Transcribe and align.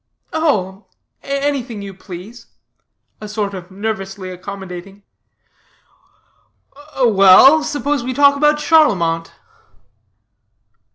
"Oh, 0.33 0.87
anything 1.21 1.83
you 1.83 1.93
please," 1.93 2.47
a 3.21 3.27
sort 3.27 3.53
of 3.53 3.69
nervously 3.69 4.31
accommodating. 4.31 5.03
"Well, 7.05 7.61
suppose 7.61 8.03
we 8.03 8.15
talk 8.15 8.35
about 8.35 8.57
Charlemont?" 8.57 9.31